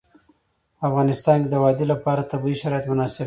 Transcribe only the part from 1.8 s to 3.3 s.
لپاره طبیعي شرایط مناسب دي.